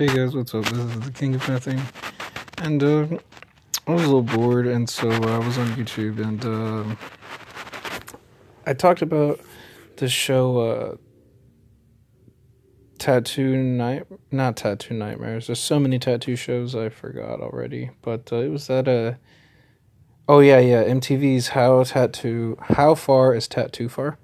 [0.00, 0.64] Hey guys, what's up?
[0.64, 1.78] This is the King of Nothing,
[2.56, 3.06] and uh,
[3.86, 6.96] I was a little bored, and so uh, I was on YouTube, and uh,
[8.64, 9.40] I talked about
[9.96, 10.96] the show uh,
[12.98, 15.48] Tattoo Night, not Tattoo Nightmares.
[15.48, 19.16] There's so many tattoo shows I forgot already, but uh, it was that uh,
[20.26, 24.16] oh yeah, yeah, MTV's How Tattoo, How Far is Tattoo Far?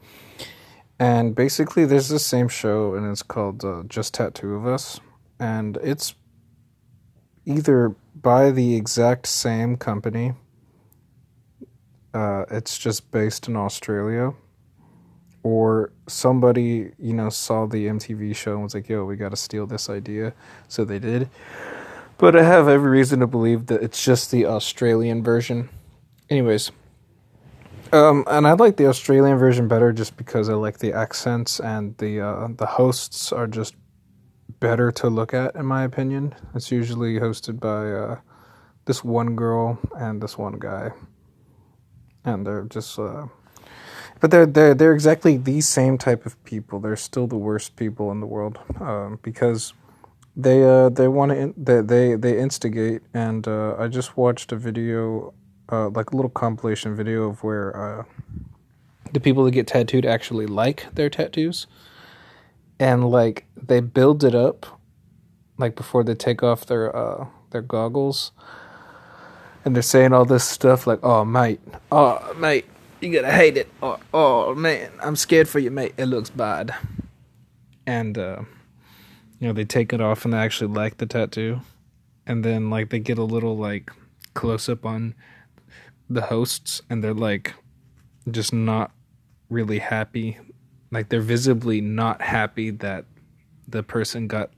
[0.98, 5.00] And basically, there's the same show, and it's called uh, Just Tattoo of Us,
[5.38, 6.14] and it's
[7.44, 10.34] either by the exact same company.
[12.14, 14.32] Uh, it's just based in Australia,
[15.42, 19.36] or somebody you know saw the MTV show and was like, "Yo, we got to
[19.36, 20.32] steal this idea,"
[20.68, 21.28] so they did.
[22.18, 25.68] But I have every reason to believe that it's just the Australian version.
[26.30, 26.72] Anyways,
[27.92, 31.96] um, and I like the Australian version better just because I like the accents and
[31.98, 33.74] the uh, the hosts are just
[34.60, 36.34] better to look at in my opinion.
[36.54, 38.20] It's usually hosted by uh,
[38.84, 40.90] this one girl and this one guy,
[42.24, 42.98] and they're just.
[42.98, 43.26] Uh,
[44.20, 46.80] but they're they're they're exactly the same type of people.
[46.80, 49.74] They're still the worst people in the world um, because
[50.34, 53.02] they uh they want to in, they they they instigate.
[53.12, 55.34] And uh, I just watched a video
[55.70, 58.04] uh, like a little compilation video of where uh,
[59.12, 61.66] the people that get tattooed actually like their tattoos,
[62.78, 64.66] and like they build it up,
[65.58, 68.32] like before they take off their uh, their goggles,
[69.64, 71.60] and they're saying all this stuff like, "Oh mate,
[71.90, 72.66] oh mate,
[73.00, 73.68] you gotta hate it.
[73.82, 75.94] Oh, oh man, I'm scared for you, mate.
[75.96, 76.74] It looks bad,"
[77.86, 78.42] and uh,
[79.40, 81.60] you know they take it off and they actually like the tattoo,
[82.26, 83.90] and then like they get a little like
[84.34, 85.14] close up on
[86.08, 87.54] the hosts and they're like
[88.30, 88.92] just not
[89.48, 90.38] really happy
[90.90, 93.04] like they're visibly not happy that
[93.68, 94.50] the person got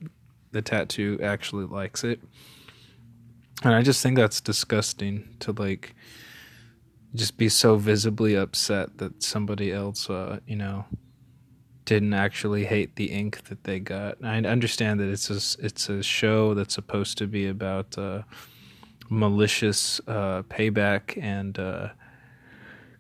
[0.53, 2.21] the tattoo actually likes it
[3.63, 5.95] and i just think that's disgusting to like
[7.15, 10.85] just be so visibly upset that somebody else uh you know
[11.85, 16.03] didn't actually hate the ink that they got i understand that it's a it's a
[16.03, 18.23] show that's supposed to be about uh
[19.11, 21.89] malicious uh, payback and uh,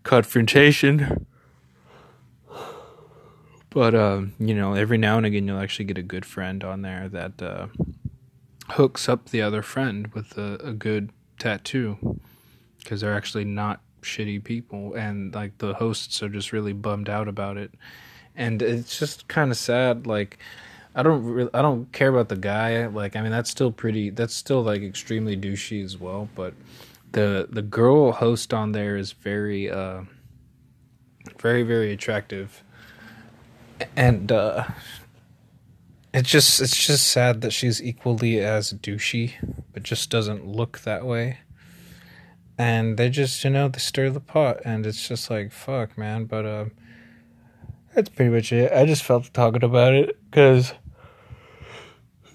[0.02, 1.26] confrontation.
[3.70, 6.82] But um, you know, every now and again, you'll actually get a good friend on
[6.82, 7.66] there that uh,
[8.70, 12.18] hooks up the other friend with a, a good tattoo
[12.78, 17.28] because they're actually not shitty people, and like the hosts are just really bummed out
[17.28, 17.72] about it,
[18.34, 20.38] and it's just kind of sad, like
[20.94, 22.86] I don't really, I don't care about the guy.
[22.86, 24.10] Like, I mean, that's still pretty.
[24.10, 26.28] That's still like extremely douchey as well.
[26.34, 26.54] But
[27.12, 30.02] the the girl host on there is very, uh,
[31.38, 32.64] very very attractive,
[33.96, 34.64] and uh,
[36.12, 39.34] it's just it's just sad that she's equally as douchey,
[39.72, 41.38] but just doesn't look that way.
[42.56, 46.24] And they just you know they stir the pot, and it's just like fuck, man.
[46.24, 46.64] But uh,
[47.94, 48.72] that's pretty much it.
[48.72, 50.72] I just felt talking about it because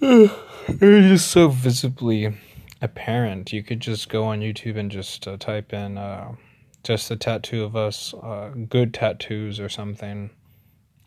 [0.00, 2.34] it's just so visibly
[2.80, 3.52] apparent.
[3.52, 6.34] You could just go on YouTube and just uh, type in uh,
[6.82, 10.30] just the tattoo of us, uh, good tattoos or something,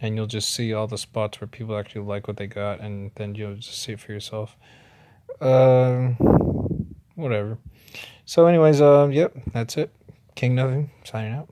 [0.02, 3.12] and you'll just see all the spots where people actually like what they got, and
[3.16, 4.56] then you'll just see it for yourself.
[5.42, 6.10] Uh,
[7.16, 7.58] whatever.
[8.26, 9.92] So, anyways, uh, yep, that's it.
[10.36, 11.50] King Nothing signing out.